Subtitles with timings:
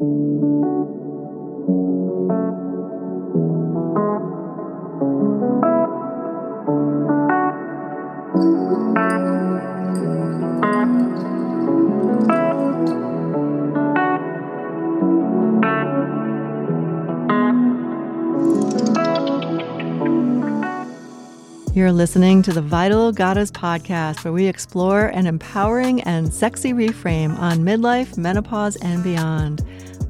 [0.00, 0.08] You're
[21.92, 27.58] listening to the Vital Goddess podcast, where we explore an empowering and sexy reframe on
[27.58, 29.62] midlife, menopause, and beyond.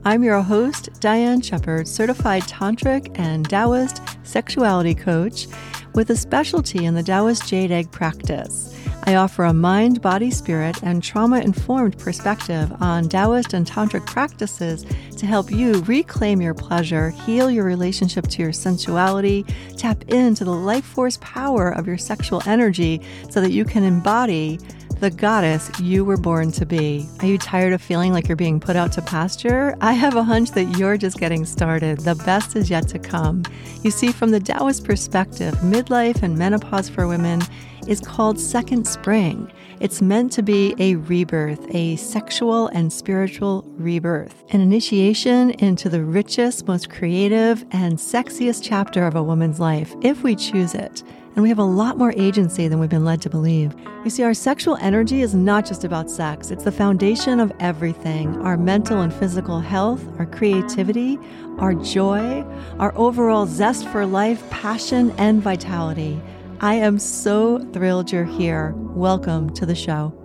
[0.03, 5.47] I'm your host, Diane Shepard, certified tantric and Taoist sexuality coach
[5.95, 8.75] with a specialty in the Taoist jade egg practice.
[9.05, 14.87] I offer a mind, body, spirit, and trauma informed perspective on Taoist and Tantric practices
[15.19, 19.45] to help you reclaim your pleasure, heal your relationship to your sensuality,
[19.77, 24.59] tap into the life force power of your sexual energy so that you can embody
[25.01, 27.09] the goddess you were born to be.
[27.21, 29.75] Are you tired of feeling like you're being put out to pasture?
[29.81, 32.01] I have a hunch that you're just getting started.
[32.01, 33.45] The best is yet to come.
[33.83, 37.41] You see, from the Taoist perspective, midlife and menopause for women
[37.87, 39.51] is called Second Spring.
[39.81, 46.05] It's meant to be a rebirth, a sexual and spiritual rebirth, an initiation into the
[46.05, 51.03] richest, most creative, and sexiest chapter of a woman's life, if we choose it.
[51.34, 53.75] And we have a lot more agency than we've been led to believe.
[54.05, 58.36] You see, our sexual energy is not just about sex, it's the foundation of everything
[58.42, 61.19] our mental and physical health, our creativity,
[61.58, 62.45] our joy,
[62.78, 66.20] our overall zest for life, passion, and vitality.
[66.61, 68.75] I am so thrilled you're here.
[68.77, 70.20] Welcome to the show.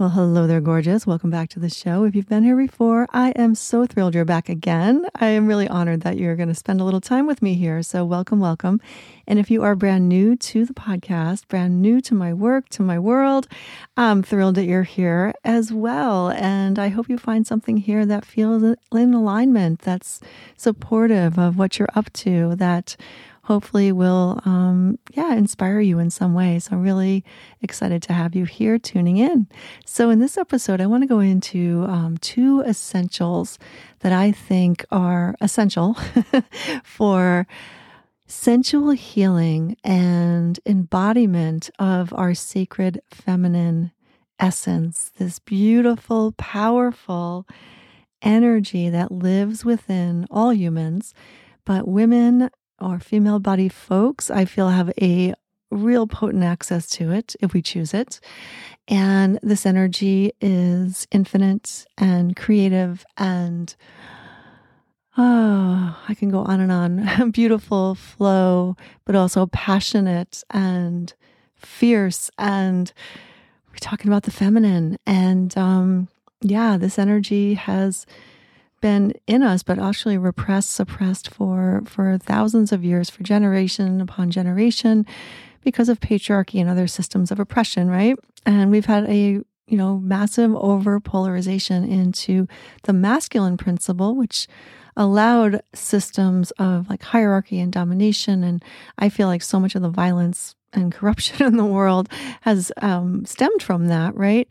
[0.00, 1.06] Well, hello there, gorgeous.
[1.06, 2.04] Welcome back to the show.
[2.04, 5.04] If you've been here before, I am so thrilled you're back again.
[5.16, 7.82] I am really honored that you're going to spend a little time with me here.
[7.82, 8.80] So, welcome, welcome.
[9.26, 12.82] And if you are brand new to the podcast, brand new to my work, to
[12.82, 13.46] my world,
[13.94, 16.30] I'm thrilled that you're here as well.
[16.30, 20.18] And I hope you find something here that feels in alignment, that's
[20.56, 22.96] supportive of what you're up to, that
[23.50, 26.56] hopefully will, um, yeah, inspire you in some way.
[26.60, 27.24] So I'm really
[27.60, 29.48] excited to have you here tuning in.
[29.84, 33.58] So in this episode, I want to go into um, two essentials
[34.00, 35.96] that I think are essential
[36.84, 37.48] for
[38.28, 43.90] sensual healing and embodiment of our sacred feminine
[44.38, 47.48] essence, this beautiful, powerful
[48.22, 51.14] energy that lives within all humans.
[51.64, 55.34] But women or female body folks, I feel have a
[55.70, 58.20] real potent access to it if we choose it.
[58.88, 63.74] And this energy is infinite and creative and
[65.16, 67.30] oh, I can go on and on.
[67.32, 71.12] Beautiful flow, but also passionate and
[71.56, 72.30] fierce.
[72.38, 72.92] And
[73.68, 74.96] we're talking about the feminine.
[75.06, 76.08] And um,
[76.40, 78.06] yeah, this energy has
[78.80, 84.30] been in us, but actually repressed, suppressed for for thousands of years, for generation upon
[84.30, 85.06] generation,
[85.62, 88.16] because of patriarchy and other systems of oppression, right?
[88.46, 92.48] And we've had a you know massive over polarization into
[92.84, 94.48] the masculine principle, which
[94.96, 98.42] allowed systems of like hierarchy and domination.
[98.42, 98.62] And
[98.98, 102.08] I feel like so much of the violence and corruption in the world
[102.42, 104.50] has um, stemmed from that, right?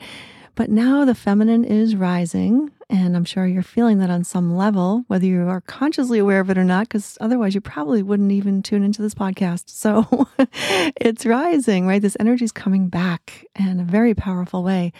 [0.55, 5.03] But now the feminine is rising and I'm sure you're feeling that on some level,
[5.07, 8.63] whether you are consciously aware of it or not, because otherwise you probably wouldn't even
[8.63, 9.65] tune into this podcast.
[9.79, 10.27] So
[10.99, 12.01] it's rising, right?
[12.01, 14.91] This energy is coming back in a very powerful way.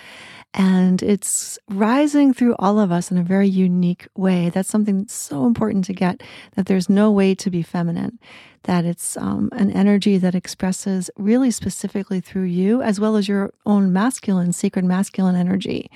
[0.53, 4.49] And it's rising through all of us in a very unique way.
[4.49, 6.21] That's something that's so important to get
[6.55, 8.19] that there's no way to be feminine,
[8.63, 13.53] that it's um, an energy that expresses really specifically through you, as well as your
[13.65, 15.89] own masculine, sacred masculine energy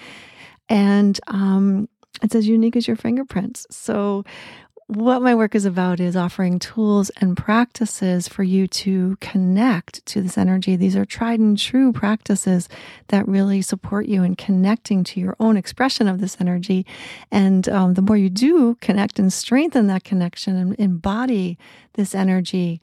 [0.70, 1.88] and um,
[2.22, 3.68] it's as unique as your fingerprints.
[3.70, 4.24] So,
[4.88, 10.22] what my work is about is offering tools and practices for you to connect to
[10.22, 10.76] this energy.
[10.76, 12.68] These are tried and true practices
[13.08, 16.86] that really support you in connecting to your own expression of this energy.
[17.32, 21.58] And um, the more you do connect and strengthen that connection and embody
[21.94, 22.82] this energy,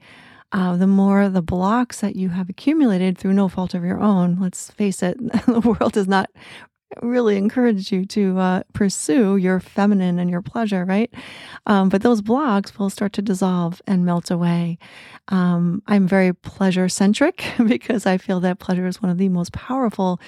[0.51, 4.37] uh, the more the blocks that you have accumulated through no fault of your own.
[4.39, 6.29] Let's face it, the world is not
[7.01, 11.11] really encourage you to uh, pursue your feminine and your pleasure, right?
[11.65, 14.77] Um, but those blocks will start to dissolve and melt away.
[15.29, 19.53] Um, I'm very pleasure centric because I feel that pleasure is one of the most
[19.53, 20.19] powerful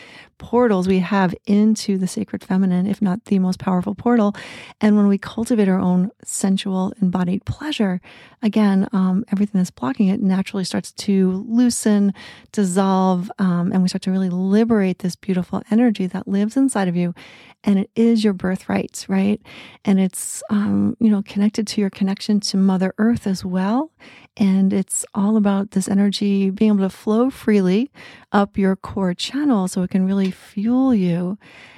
[0.44, 4.36] portals we have into the sacred feminine, if not the most powerful portal.
[4.82, 8.02] And when we cultivate our own sensual embodied pleasure,
[8.42, 12.14] again, um, everything that's blocking it naturally starts to loosen,
[12.52, 16.96] dissolve, um, and we start to really liberate this beautiful energy that lives inside of
[16.98, 17.16] you.
[17.64, 19.42] And it is your birthright, right?
[19.86, 23.92] And it's, um, you know, connected to your connection to Mother Earth as well.
[24.38, 27.92] And it's all about this energy being able to flow freely
[28.32, 31.38] up your core channel so it can really fuel you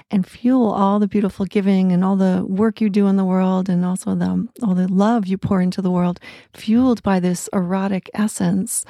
[0.09, 3.67] and fuel all the beautiful giving and all the work you do in the world
[3.67, 6.19] and also the all the love you pour into the world
[6.53, 8.85] fueled by this erotic essence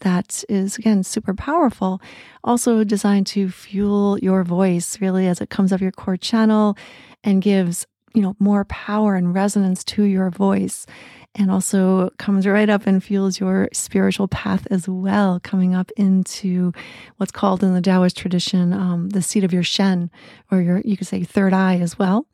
[0.00, 2.00] that is again super powerful.
[2.44, 6.76] Also designed to fuel your voice really as it comes up your core channel
[7.24, 10.86] and gives you know more power and resonance to your voice
[11.34, 16.72] and also comes right up and fuels your spiritual path as well, coming up into
[17.16, 20.10] what's called in the Taoist tradition um, the seat of your Shen,
[20.50, 22.26] or your, you could say, third eye as well.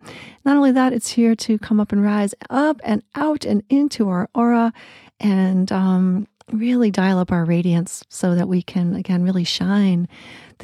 [0.44, 4.08] Not only that, it's here to come up and rise up and out and into
[4.08, 4.73] our aura
[5.20, 10.08] and um, really dial up our radiance so that we can, again, really shine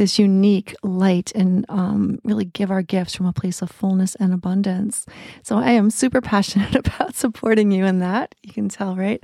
[0.00, 4.32] this unique light and um, really give our gifts from a place of fullness and
[4.32, 5.05] abundance.
[5.43, 8.35] So I am super passionate about supporting you in that.
[8.43, 9.23] You can tell, right?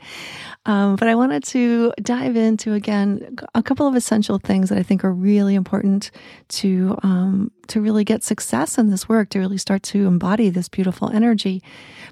[0.67, 4.83] Um, but I wanted to dive into again a couple of essential things that I
[4.83, 6.11] think are really important
[6.49, 10.69] to um, to really get success in this work, to really start to embody this
[10.69, 11.63] beautiful energy.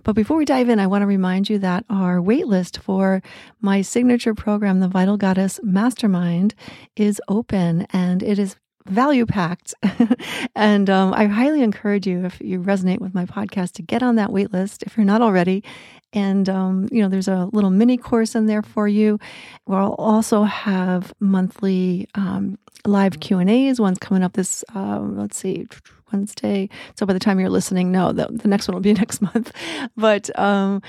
[0.02, 3.22] But before we dive in, I want to remind you that our waitlist for
[3.60, 6.54] my signature program, the Vital Goddess Mastermind,
[6.96, 8.53] is open and it is
[8.86, 9.74] value packed.
[10.54, 14.16] and um, I highly encourage you, if you resonate with my podcast, to get on
[14.16, 15.64] that wait list if you're not already.
[16.12, 19.18] And, um, you know, there's a little mini course in there for you.
[19.66, 23.80] We'll also have monthly um, live Q&As.
[23.80, 25.66] One's coming up this, uh, let's see,
[26.12, 26.68] Wednesday.
[26.96, 29.52] So by the time you're listening, no, the, the next one will be next month.
[29.96, 30.82] But, um,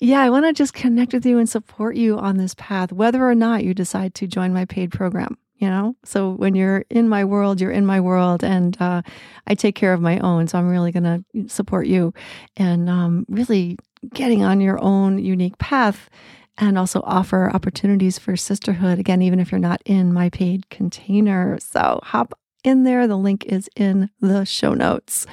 [0.00, 3.24] yeah, I want to just connect with you and support you on this path, whether
[3.24, 5.96] or not you decide to join my paid program you know?
[6.04, 9.02] So when you're in my world you're in my world and uh,
[9.46, 12.12] i take care of my own so i'm really going to support you.
[12.56, 13.78] And um, really
[14.12, 16.10] getting on your own unique path
[16.58, 21.58] and also offer opportunities for sisterhood again even if you're not in my paid container.
[21.58, 25.26] So hop in there the link is in the show notes.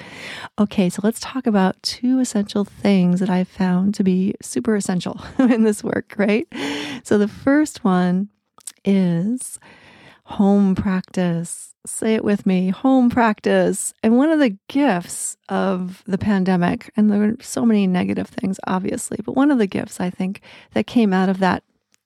[0.59, 5.21] Okay so let's talk about two essential things that i've found to be super essential
[5.39, 6.47] in this work right?
[7.03, 8.29] So the first one
[8.83, 9.59] is
[10.31, 11.73] home practice.
[11.85, 13.93] Say it with me home practice.
[14.03, 18.59] And one of the gifts of the pandemic, and there were so many negative things,
[18.67, 20.41] obviously, but one of the gifts I think
[20.73, 21.63] that came out of that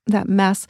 [0.07, 0.67] that mess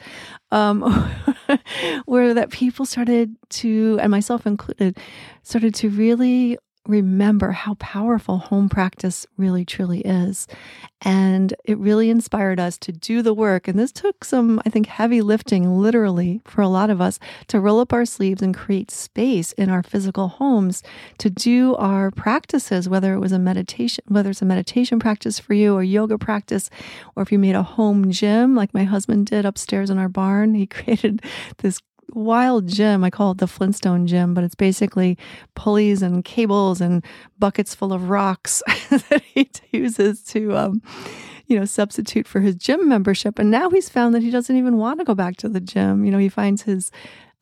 [0.50, 0.80] um,
[2.06, 4.96] where that people started to and myself included
[5.42, 6.56] started to really
[6.88, 10.46] remember how powerful home practice really truly is.
[11.02, 13.68] And it really inspired us to do the work.
[13.68, 17.18] And this took some, I think, heavy lifting, literally, for a lot of us
[17.48, 20.82] to roll up our sleeves and create space in our physical homes
[21.18, 25.54] to do our practices, whether it was a meditation, whether it's a meditation practice for
[25.54, 26.70] you or yoga practice,
[27.14, 30.54] or if you made a home gym like my husband did upstairs in our barn.
[30.54, 31.22] He created
[31.58, 31.80] this
[32.12, 33.04] wild gym.
[33.04, 35.18] I call it the Flintstone gym, but it's basically
[35.54, 37.04] pulleys and cables and
[37.38, 40.82] buckets full of rocks that he uses to, um,
[41.46, 43.38] you know, substitute for his gym membership.
[43.38, 46.04] And now he's found that he doesn't even want to go back to the gym.
[46.04, 46.90] You know, he finds his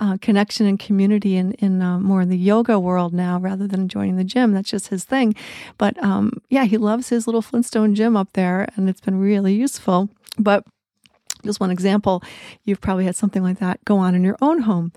[0.01, 3.89] uh, connection and community in in uh, more in the yoga world now rather than
[3.89, 4.53] joining the gym.
[4.53, 5.35] That's just his thing.
[5.79, 9.55] But um, yeah, he loves his little Flintstone gym up there, and it's been really
[9.55, 10.09] useful.
[10.39, 10.65] But
[11.45, 12.23] just one example,
[12.65, 14.93] you've probably had something like that go on in your own home.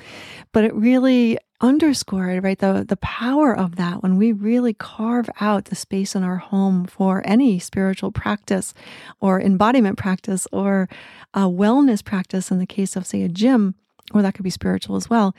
[0.51, 5.65] But it really underscored, right, the, the power of that when we really carve out
[5.65, 8.73] the space in our home for any spiritual practice
[9.19, 10.87] or embodiment practice or
[11.33, 13.75] a wellness practice in the case of, say, a gym,
[14.13, 15.35] or that could be spiritual as well.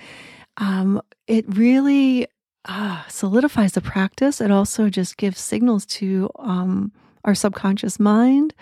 [0.57, 2.27] Um, it really
[2.65, 4.41] uh, solidifies the practice.
[4.41, 6.93] It also just gives signals to um,
[7.25, 8.55] our subconscious mind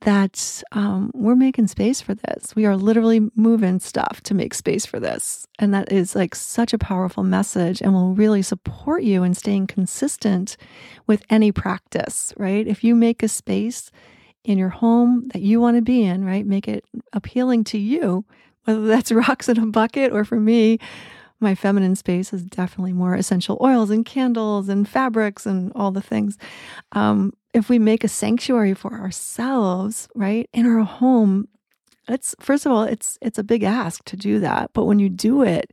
[0.00, 2.56] that um, we're making space for this.
[2.56, 5.46] We are literally moving stuff to make space for this.
[5.58, 9.66] And that is like such a powerful message and will really support you in staying
[9.66, 10.56] consistent
[11.06, 12.66] with any practice, right?
[12.66, 13.90] If you make a space
[14.44, 16.46] in your home that you want to be in, right?
[16.46, 18.24] Make it appealing to you,
[18.64, 20.78] whether that's rocks in a bucket or for me,
[21.40, 26.02] my feminine space is definitely more essential oils and candles and fabrics and all the
[26.02, 26.36] things.
[26.92, 31.48] Um, if we make a sanctuary for ourselves, right, in our home,
[32.08, 34.70] it's first of all, it's it's a big ask to do that.
[34.72, 35.72] But when you do it,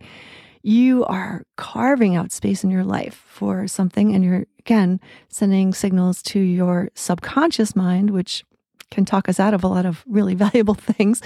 [0.64, 6.22] you are carving out space in your life for something, and you're again sending signals
[6.24, 8.44] to your subconscious mind, which
[8.90, 11.22] can talk us out of a lot of really valuable things,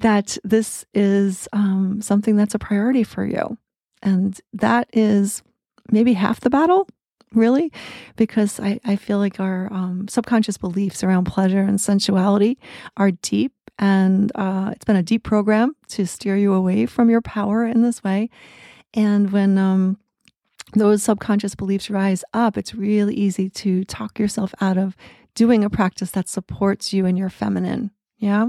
[0.00, 3.56] that this is um, something that's a priority for you.
[4.02, 5.42] And that is
[5.90, 6.88] maybe half the battle,
[7.32, 7.72] really,
[8.16, 12.58] because I, I feel like our um, subconscious beliefs around pleasure and sensuality
[12.96, 13.52] are deep.
[13.78, 17.82] And uh, it's been a deep program to steer you away from your power in
[17.82, 18.30] this way.
[18.94, 19.98] And when um,
[20.72, 24.96] those subconscious beliefs rise up, it's really easy to talk yourself out of
[25.34, 27.90] doing a practice that supports you and your feminine.
[28.18, 28.48] Yeah.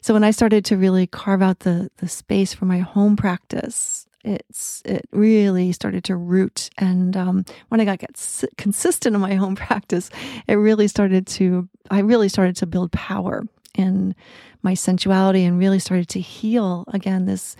[0.00, 4.06] So when I started to really carve out the the space for my home practice,
[4.24, 6.70] it's it really started to root.
[6.78, 10.10] And um, when I got get consistent in my home practice,
[10.46, 14.14] it really started to I really started to build power in
[14.62, 17.56] my sensuality and really started to heal again this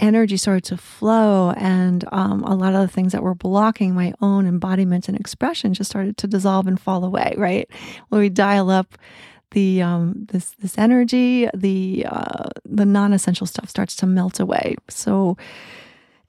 [0.00, 4.12] energy started to flow and um, a lot of the things that were blocking my
[4.20, 7.70] own embodiment and expression just started to dissolve and fall away right
[8.08, 8.98] when we dial up
[9.52, 15.36] the um, this this energy the uh, the non-essential stuff starts to melt away so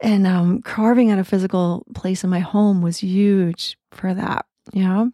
[0.01, 5.11] and um, carving out a physical place in my home was huge for that know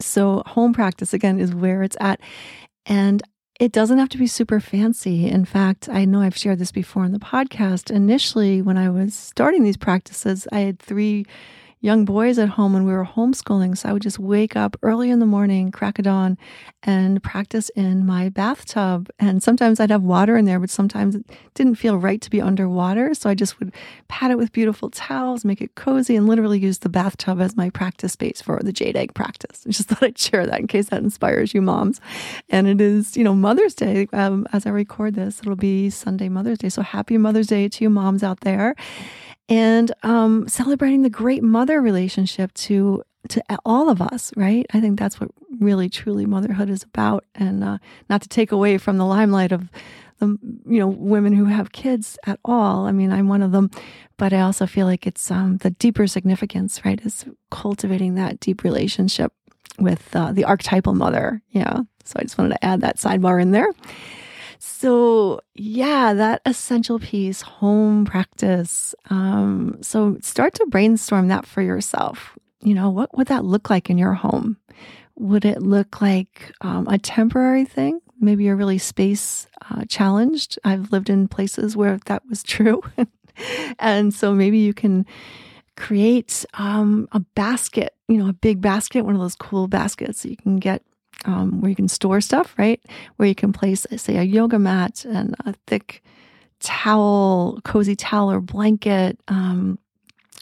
[0.00, 2.20] so home practice again is where it's at
[2.84, 3.22] and
[3.58, 5.26] it doesn't have to be super fancy.
[5.28, 7.90] In fact, I know I've shared this before in the podcast.
[7.90, 11.24] Initially, when I was starting these practices, I had three
[11.86, 13.78] young boys at home when we were homeschooling.
[13.78, 16.36] So I would just wake up early in the morning, crack a dawn,
[16.82, 19.08] and practice in my bathtub.
[19.20, 21.24] And sometimes I'd have water in there, but sometimes it
[21.54, 23.14] didn't feel right to be underwater.
[23.14, 23.72] So I just would
[24.08, 27.70] pat it with beautiful towels, make it cozy, and literally use the bathtub as my
[27.70, 29.62] practice space for the jade egg practice.
[29.64, 32.00] I just thought I'd share that in case that inspires you moms.
[32.48, 34.08] And it is, you know, Mother's Day.
[34.12, 36.68] Um, as I record this, it'll be Sunday Mother's Day.
[36.68, 38.74] So happy Mother's Day to you moms out there
[39.48, 44.66] and um, celebrating the great mother relationship to to all of us, right?
[44.72, 48.78] I think that's what really truly motherhood is about, and uh, not to take away
[48.78, 49.68] from the limelight of
[50.18, 52.86] the you know women who have kids at all.
[52.86, 53.70] I mean, I'm one of them,
[54.16, 57.00] but I also feel like it's um, the deeper significance, right?
[57.04, 59.32] Is cultivating that deep relationship
[59.78, 61.42] with uh, the archetypal mother.
[61.50, 61.80] Yeah.
[62.04, 63.68] So I just wanted to add that sidebar in there.
[64.78, 68.94] So, yeah, that essential piece, home practice.
[69.08, 72.38] Um, so, start to brainstorm that for yourself.
[72.60, 74.58] You know, what would that look like in your home?
[75.14, 78.00] Would it look like um, a temporary thing?
[78.20, 80.58] Maybe you're really space uh, challenged.
[80.62, 82.82] I've lived in places where that was true.
[83.78, 85.06] and so maybe you can
[85.78, 90.28] create um, a basket, you know, a big basket, one of those cool baskets that
[90.28, 90.82] you can get
[91.24, 92.80] um, where you can store stuff, right?
[93.16, 96.02] Where you can place, say, a yoga mat and a thick
[96.60, 99.78] towel, cozy towel or blanket, um,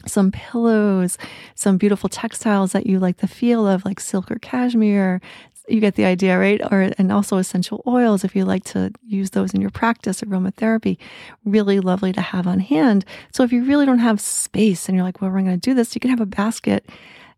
[0.07, 1.17] some pillows,
[1.55, 5.21] some beautiful textiles that you like the feel of, like silk or cashmere.
[5.67, 6.61] You get the idea, right?
[6.71, 10.99] Or and also essential oils if you like to use those in your practice, aromatherapy,
[11.47, 13.07] really lovely to have on hand.
[13.33, 15.73] So if you really don't have space and you're like, well, we're going to do
[15.73, 16.87] this, you can have a basket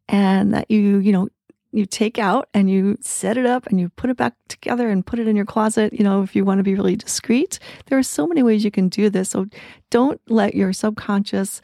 [0.08, 1.28] and that you you know
[1.76, 5.04] you take out and you set it up and you put it back together and
[5.04, 7.58] put it in your closet, you know, if you want to be really discreet.
[7.86, 9.30] There are so many ways you can do this.
[9.30, 9.46] So
[9.90, 11.60] don't let your subconscious,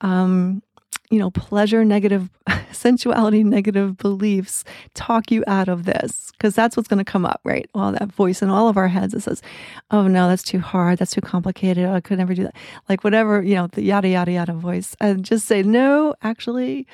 [0.00, 0.62] um,
[1.10, 2.30] you know, pleasure negative,
[2.72, 4.62] sensuality negative beliefs
[4.94, 7.68] talk you out of this because that's what's going to come up, right?
[7.74, 9.42] Well, that voice in all of our heads that says,
[9.90, 10.98] oh no, that's too hard.
[10.98, 11.84] That's too complicated.
[11.84, 12.54] Oh, I could never do that.
[12.88, 14.94] Like whatever, you know, the yada, yada, yada voice.
[15.00, 16.86] And just say, no, actually,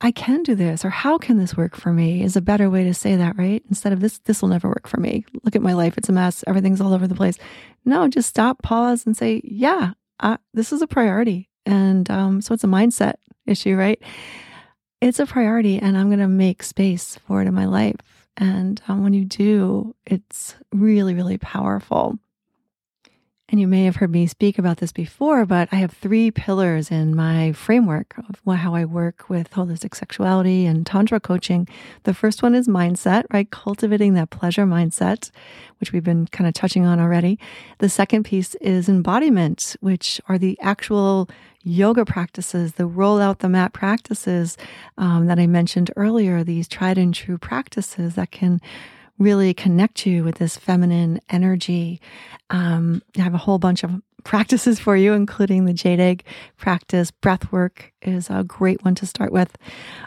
[0.00, 2.84] I can do this or how can this work for me is a better way
[2.84, 3.62] to say that, right?
[3.68, 5.24] Instead of this, this will never work for me.
[5.42, 5.98] Look at my life.
[5.98, 6.44] It's a mess.
[6.46, 7.36] Everything's all over the place.
[7.84, 9.92] No, just stop, pause, and say, yeah,
[10.54, 11.48] this is a priority.
[11.66, 13.14] And um, so it's a mindset
[13.46, 14.00] issue, right?
[15.00, 18.28] It's a priority, and I'm going to make space for it in my life.
[18.36, 22.18] And um, when you do, it's really, really powerful.
[23.50, 26.90] And you may have heard me speak about this before, but I have three pillars
[26.90, 31.66] in my framework of how I work with holistic sexuality and Tantra coaching.
[32.02, 33.50] The first one is mindset, right?
[33.50, 35.30] Cultivating that pleasure mindset,
[35.80, 37.38] which we've been kind of touching on already.
[37.78, 41.30] The second piece is embodiment, which are the actual
[41.62, 44.58] yoga practices, the roll out the mat practices
[44.98, 48.60] um, that I mentioned earlier, these tried and true practices that can
[49.18, 52.00] really connect you with this feminine energy.
[52.50, 56.24] Um, I have a whole bunch of practices for you, including the jade egg
[56.56, 57.10] practice.
[57.10, 59.56] Breath work is a great one to start with.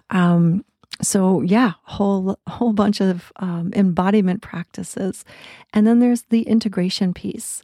[0.10, 0.63] Um,
[1.01, 5.25] so yeah, whole whole bunch of um, embodiment practices,
[5.74, 7.63] and then there's the integration piece.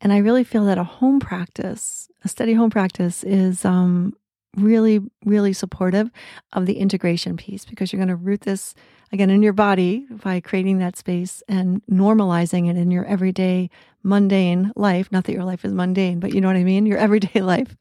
[0.00, 4.14] And I really feel that a home practice, a steady home practice, is um,
[4.56, 6.10] really, really supportive
[6.52, 8.74] of the integration piece because you're going to root this
[9.12, 13.70] again in your body by creating that space and normalizing it in your everyday
[14.02, 15.10] mundane life.
[15.10, 16.86] Not that your life is mundane, but you know what I mean?
[16.86, 17.76] Your everyday life.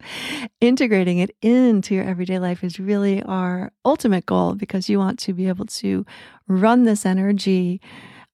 [0.59, 5.33] Integrating it into your everyday life is really our ultimate goal because you want to
[5.33, 6.05] be able to
[6.47, 7.79] run this energy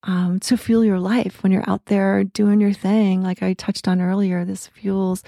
[0.03, 3.21] um, to fuel your life when you're out there doing your thing.
[3.21, 5.23] Like I touched on earlier, this fuels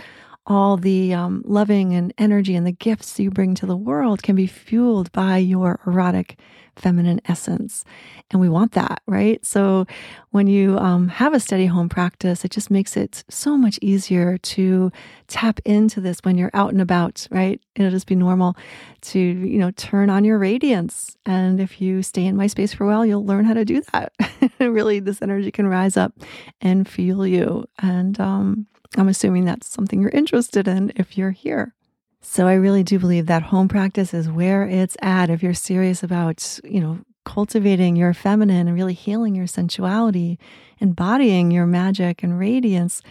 [0.45, 4.35] all the um, loving and energy and the gifts you bring to the world can
[4.35, 6.37] be fueled by your erotic
[6.75, 7.83] feminine essence.
[8.31, 9.45] And we want that, right?
[9.45, 9.85] So
[10.31, 14.37] when you um, have a steady home practice, it just makes it so much easier
[14.39, 14.91] to
[15.27, 17.61] tap into this when you're out and about, right?
[17.75, 18.57] It'll just be normal
[19.01, 21.15] to, you know, turn on your radiance.
[21.25, 23.81] And if you stay in my space for a while, you'll learn how to do
[23.93, 24.13] that.
[24.59, 26.13] really, this energy can rise up
[26.59, 27.65] and fuel you.
[27.79, 31.73] And um, I'm assuming that's something you're interested in if you're here.
[32.21, 36.03] So I really do believe that home practice is where it's at if you're serious
[36.03, 40.37] about, you know, cultivating your feminine and really healing your sensuality,
[40.79, 43.01] embodying your magic and radiance.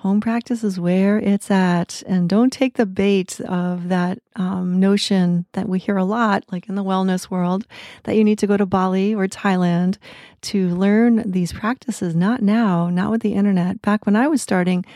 [0.00, 2.02] Home practice is where it's at.
[2.06, 6.70] And don't take the bait of that um, notion that we hear a lot, like
[6.70, 7.66] in the wellness world,
[8.04, 9.98] that you need to go to Bali or Thailand
[10.40, 12.14] to learn these practices.
[12.14, 13.82] Not now, not with the internet.
[13.82, 14.86] Back when I was starting,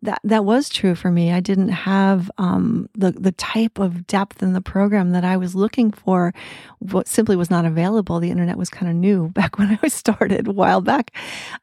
[0.00, 1.30] that that was true for me.
[1.30, 5.54] I didn't have um, the the type of depth in the program that I was
[5.54, 6.32] looking for.
[6.78, 8.18] What simply was not available.
[8.18, 11.14] The internet was kind of new back when I started a while back.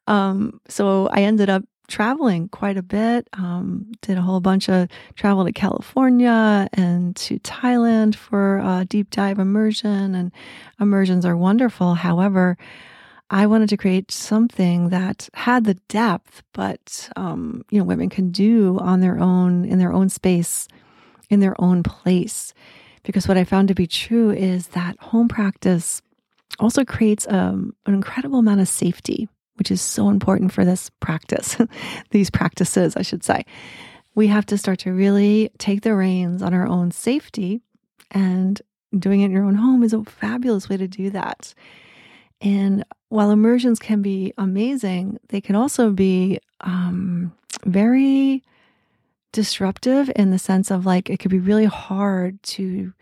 [0.05, 3.27] Um, so I ended up traveling quite a bit.
[3.33, 9.11] Um, did a whole bunch of travel to California and to Thailand for a deep
[9.11, 10.31] dive immersion, and
[10.79, 11.93] immersions are wonderful.
[11.93, 12.57] However,
[13.29, 18.31] I wanted to create something that had the depth, but um, you know, women can
[18.31, 20.67] do on their own in their own space,
[21.29, 22.53] in their own place.
[23.03, 26.01] Because what I found to be true is that home practice
[26.59, 31.57] also creates um, an incredible amount of safety, which is so important for this practice,
[32.11, 33.45] these practices, I should say.
[34.15, 37.61] We have to start to really take the reins on our own safety,
[38.11, 38.61] and
[38.97, 41.53] doing it in your own home is a fabulous way to do that.
[42.41, 47.33] And while immersions can be amazing, they can also be um,
[47.65, 48.43] very
[49.31, 52.93] disruptive in the sense of like it could be really hard to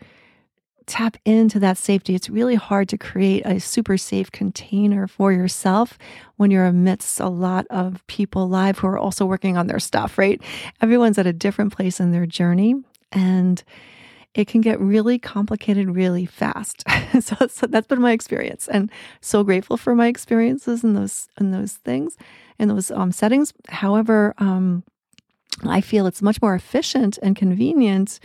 [0.90, 2.16] tap into that safety.
[2.16, 5.96] It's really hard to create a super safe container for yourself
[6.36, 10.18] when you're amidst a lot of people live who are also working on their stuff,
[10.18, 10.42] right?
[10.80, 12.74] Everyone's at a different place in their journey.
[13.12, 13.62] And
[14.34, 16.82] it can get really complicated really fast.
[17.20, 21.50] so, so, that's been my experience, and so grateful for my experiences in those in
[21.50, 22.16] those things,
[22.56, 23.52] in those um, settings.
[23.68, 24.84] However, um,
[25.64, 28.20] I feel it's much more efficient and convenient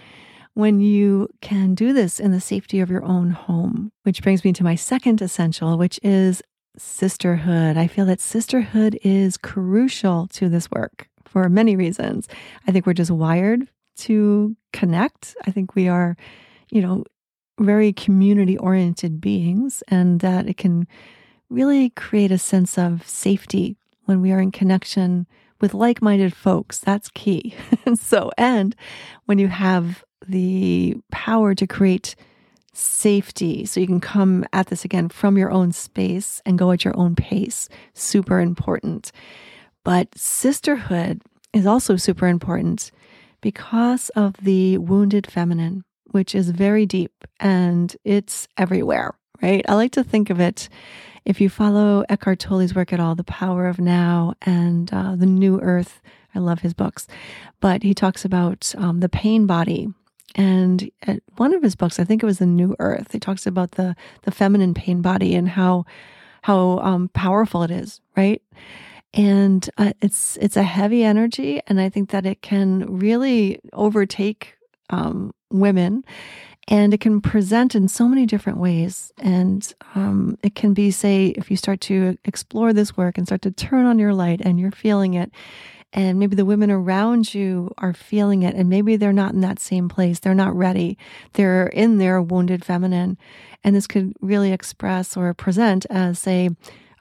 [0.55, 3.91] when you can do this in the safety of your own home.
[4.03, 6.41] Which brings me to my second essential, which is
[6.77, 7.77] sisterhood.
[7.77, 12.27] I feel that sisterhood is crucial to this work for many reasons.
[12.67, 15.35] I think we're just wired to connect.
[15.45, 16.15] I think we are,
[16.71, 17.03] you know,
[17.59, 20.87] very community oriented beings, and that it can
[21.49, 25.27] really create a sense of safety when we are in connection
[25.61, 26.79] with like minded folks.
[26.79, 27.55] That's key.
[27.95, 28.75] so, and
[29.25, 32.15] when you have the power to create
[32.73, 36.83] safety, so you can come at this again from your own space and go at
[36.83, 39.11] your own pace, super important.
[39.83, 41.21] But sisterhood
[41.53, 42.91] is also super important
[43.41, 49.63] because of the wounded feminine, which is very deep and it's everywhere, right?
[49.69, 50.67] I like to think of it
[51.25, 55.25] if you follow Eckhart Tolle's work at all, The Power of Now and uh, The
[55.25, 56.01] New Earth.
[56.35, 57.07] I love his books,
[57.61, 59.87] but he talks about um, the pain body.
[60.33, 63.45] And at one of his books, I think it was The New Earth, he talks
[63.45, 65.85] about the the feminine pain body and how
[66.41, 68.41] how um, powerful it is, right?
[69.15, 74.55] and uh, it's it's a heavy energy and i think that it can really overtake
[74.91, 76.03] um, women
[76.67, 81.27] and it can present in so many different ways and um, it can be say
[81.27, 84.59] if you start to explore this work and start to turn on your light and
[84.59, 85.31] you're feeling it
[85.93, 89.59] and maybe the women around you are feeling it and maybe they're not in that
[89.59, 90.97] same place they're not ready
[91.33, 93.17] they're in their wounded feminine
[93.63, 96.49] and this could really express or present as say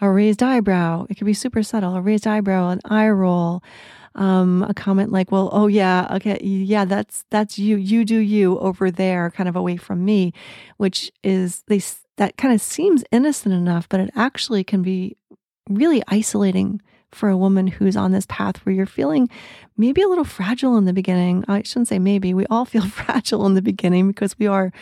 [0.01, 1.07] a raised eyebrow.
[1.09, 3.63] It could be super subtle, a raised eyebrow, an eye roll,
[4.15, 8.59] um, a comment like, well, oh yeah, okay, yeah, that's that's you, you do you
[8.59, 10.33] over there, kind of away from me,
[10.77, 11.81] which is they
[12.17, 15.17] that kind of seems innocent enough, but it actually can be
[15.69, 16.81] really isolating
[17.15, 19.29] for a woman who's on this path where you're feeling
[19.77, 21.45] maybe a little fragile in the beginning.
[21.49, 24.73] I shouldn't say maybe, we all feel fragile in the beginning because we are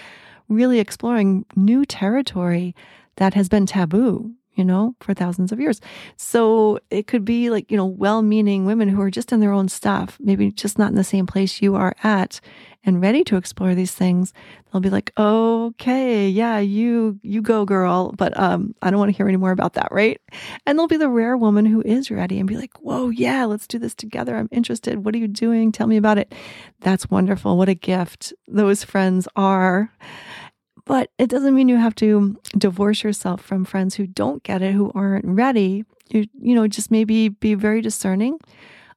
[0.49, 2.75] really exploring new territory
[3.16, 5.81] that has been taboo you know, for thousands of years.
[6.16, 9.53] So it could be like, you know, well meaning women who are just in their
[9.53, 12.40] own stuff, maybe just not in the same place you are at
[12.85, 14.33] and ready to explore these things.
[14.73, 19.16] They'll be like, okay, yeah, you, you go girl, but, um, I don't want to
[19.16, 19.88] hear any more about that.
[19.90, 20.21] Right.
[20.66, 23.66] And there'll be the rare woman who is ready and be like, whoa, yeah, let's
[23.66, 24.37] do this together.
[24.37, 25.05] I'm interested.
[25.05, 25.71] What are you doing?
[25.71, 26.35] Tell me about it.
[26.81, 27.57] That's wonderful.
[27.57, 29.92] What a gift those friends are.
[30.85, 34.75] But it doesn't mean you have to divorce yourself from friends who don't get it,
[34.75, 35.85] who aren't ready.
[36.11, 38.40] You, you know, just maybe be very discerning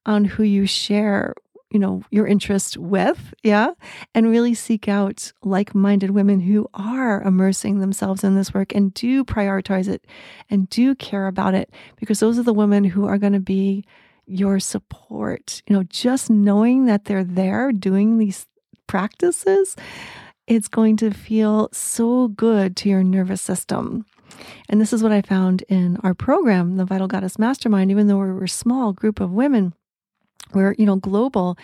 [0.08, 1.36] on who you share,
[1.76, 3.34] you know, your interest with.
[3.44, 3.72] Yeah.
[4.14, 8.94] And really seek out like minded women who are immersing themselves in this work and
[8.94, 10.08] do prioritize it
[10.50, 13.84] and do care about it because those are the women who are going to be
[14.26, 15.62] your support.
[15.68, 18.48] You know, just knowing that they're there doing these
[18.88, 19.76] practices
[20.48, 24.06] it's going to feel so good to your nervous system.
[24.70, 28.18] And this is what I found in our program, the Vital Goddess Mastermind, even though
[28.18, 29.74] we're a small group of women,
[30.56, 31.58] we're, you know, global.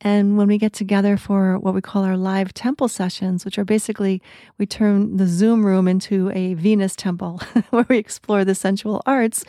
[0.00, 3.64] And when we get together for what we call our live temple sessions, which are
[3.64, 4.22] basically
[4.58, 9.44] we turn the Zoom room into a Venus temple where we explore the sensual arts.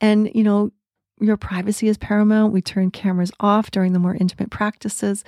[0.00, 0.70] And, you know,
[1.20, 2.52] your privacy is paramount.
[2.52, 5.24] We turn cameras off during the more intimate practices.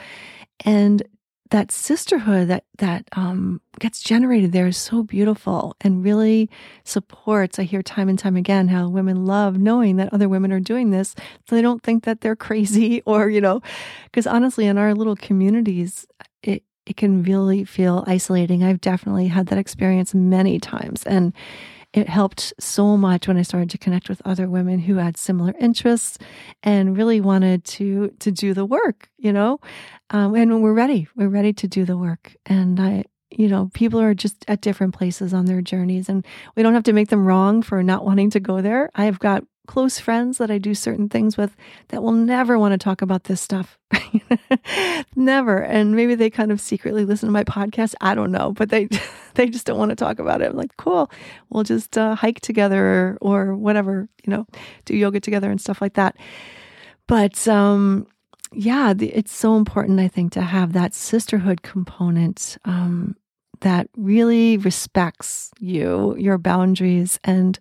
[0.64, 1.03] And
[1.51, 6.49] that sisterhood that that um, gets generated there is so beautiful and really
[6.85, 7.59] supports.
[7.59, 10.91] I hear time and time again how women love knowing that other women are doing
[10.91, 11.15] this,
[11.49, 13.61] so they don't think that they're crazy or you know,
[14.05, 16.07] because honestly, in our little communities,
[16.43, 18.63] it it can really feel isolating.
[18.63, 21.33] I've definitely had that experience many times, and
[21.92, 25.55] it helped so much when I started to connect with other women who had similar
[25.59, 26.18] interests
[26.62, 29.61] and really wanted to to do the work, you know.
[30.11, 31.09] Um, and when we're ready.
[31.16, 32.35] We're ready to do the work.
[32.46, 36.24] And I, you know, people are just at different places on their journeys, and
[36.57, 38.90] we don't have to make them wrong for not wanting to go there.
[38.94, 41.55] I've got close friends that I do certain things with
[41.88, 43.79] that will never want to talk about this stuff.
[45.16, 45.59] never.
[45.59, 47.94] And maybe they kind of secretly listen to my podcast.
[48.01, 48.88] I don't know, but they
[49.35, 50.51] they just don't want to talk about it.
[50.51, 51.11] I'm like, cool.
[51.49, 54.46] We'll just uh, hike together or, whatever, you know,
[54.85, 56.16] do yoga together and stuff like that.
[57.07, 58.07] But um,
[58.53, 63.16] yeah, the, it's so important, I think, to have that sisterhood component um,
[63.61, 67.59] that really respects you, your boundaries, and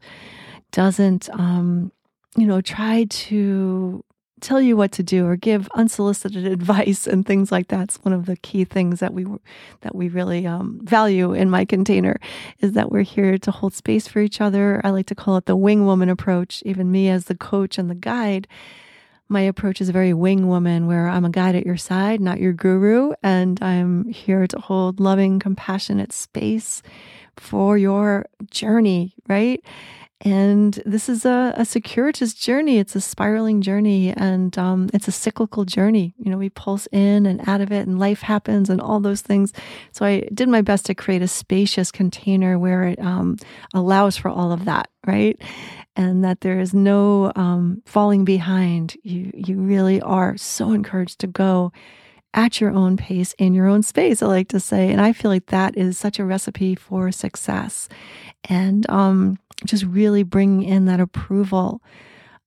[0.71, 1.91] doesn't um,
[2.35, 4.03] you know, try to
[4.41, 8.25] tell you what to do or give unsolicited advice and things like that's one of
[8.25, 9.25] the key things that we
[9.81, 12.19] that we really um, value in my container
[12.59, 14.81] is that we're here to hold space for each other.
[14.83, 16.63] I like to call it the wing woman approach.
[16.65, 18.47] Even me as the coach and the guide,
[19.31, 22.51] my approach is very wing woman, where I'm a guide at your side, not your
[22.51, 26.81] guru, and I'm here to hold loving, compassionate space
[27.37, 29.63] for your journey, right?
[30.21, 32.77] And this is a, a circuitous journey.
[32.77, 36.13] It's a spiraling journey and um, it's a cyclical journey.
[36.17, 39.21] You know, we pulse in and out of it and life happens and all those
[39.21, 39.53] things.
[39.93, 43.37] So I did my best to create a spacious container where it um,
[43.73, 45.39] allows for all of that, right?
[45.95, 48.97] And that there is no um, falling behind.
[49.03, 51.71] You, you really are so encouraged to go
[52.33, 54.91] at your own pace in your own space, I like to say.
[54.91, 57.89] And I feel like that is such a recipe for success.
[58.45, 61.81] And um, just really bringing in that approval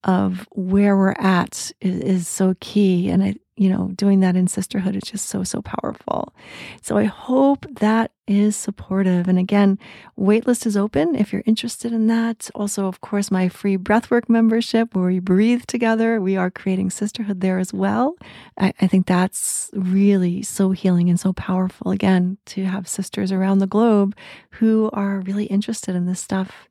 [0.05, 3.09] of where we're at is, is so key.
[3.09, 6.33] And I, you know, doing that in sisterhood is just so, so powerful.
[6.81, 9.29] So I hope that is supportive.
[9.29, 9.79] And again,
[10.19, 12.51] waitlist is open if you're interested in that.
[12.55, 16.19] Also, of course, my free breathwork membership where we breathe together.
[16.21, 18.17] We are creating sisterhood there as well.
[18.59, 23.59] I, I think that's really so healing and so powerful, again, to have sisters around
[23.59, 24.17] the globe
[24.53, 26.69] who are really interested in this stuff.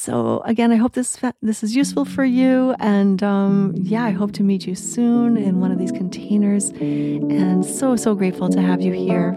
[0.00, 4.32] So again, I hope this this is useful for you, and um, yeah, I hope
[4.32, 6.70] to meet you soon in one of these containers.
[6.70, 9.36] And so so grateful to have you here.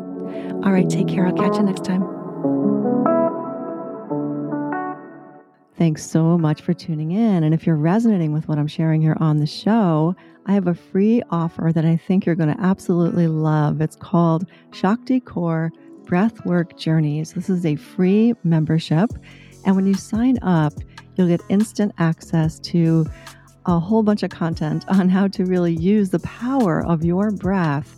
[0.63, 1.28] All right, take care.
[1.28, 2.04] I'll catch you next time.
[5.78, 7.43] Thanks so much for tuning in.
[7.43, 10.73] And if you're resonating with what I'm sharing here on the show, I have a
[10.73, 13.82] free offer that I think you're going to absolutely love.
[13.82, 15.71] It's called Shakticore
[16.06, 17.34] Breathwork Journeys.
[17.34, 19.10] This is a free membership.
[19.65, 20.73] And when you sign up,
[21.15, 23.06] you'll get instant access to
[23.65, 27.95] a whole bunch of content on how to really use the power of your breath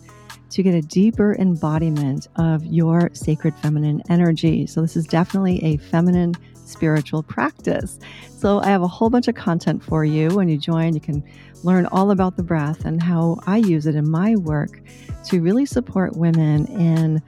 [0.50, 4.66] to get a deeper embodiment of your sacred feminine energy.
[4.66, 6.34] So, this is definitely a feminine
[6.66, 7.98] spiritual practice.
[8.36, 10.28] So I have a whole bunch of content for you.
[10.30, 11.22] When you join, you can
[11.62, 14.80] learn all about the breath and how I use it in my work
[15.26, 17.22] to really support women in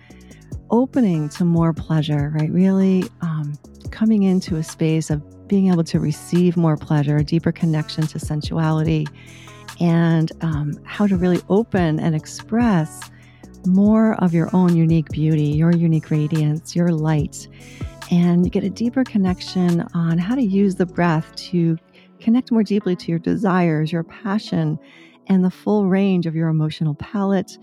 [0.70, 2.51] opening to more pleasure, right?
[2.51, 3.55] Really um,
[3.90, 8.18] coming into a space of being able to receive more pleasure, a deeper connection to
[8.18, 9.07] sensuality,
[9.81, 13.11] and um, how to really open and express
[13.66, 17.48] more of your own unique beauty, your unique radiance, your light,
[18.11, 21.77] and get a deeper connection on how to use the breath to
[22.20, 24.79] connect more deeply to your desires, your passion,
[25.27, 27.59] and the full range of your emotional palette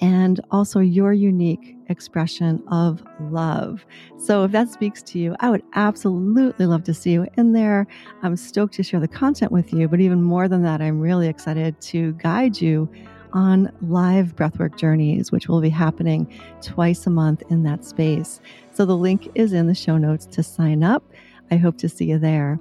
[0.00, 3.84] and also your unique expression of love.
[4.16, 7.86] So, if that speaks to you, I would absolutely love to see you in there.
[8.22, 11.28] I'm stoked to share the content with you, but even more than that, I'm really
[11.28, 12.88] excited to guide you
[13.32, 16.26] on live breathwork journeys, which will be happening
[16.62, 18.40] twice a month in that space.
[18.72, 21.04] So, the link is in the show notes to sign up.
[21.50, 22.58] I hope to see you there.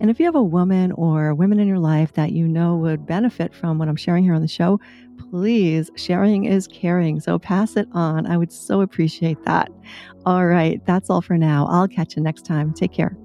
[0.00, 3.06] And if you have a woman or women in your life that you know would
[3.06, 4.78] benefit from what I'm sharing here on the show,
[5.30, 7.20] please, sharing is caring.
[7.20, 8.26] So pass it on.
[8.26, 9.70] I would so appreciate that.
[10.24, 11.66] All right, that's all for now.
[11.70, 12.74] I'll catch you next time.
[12.74, 13.16] Take care.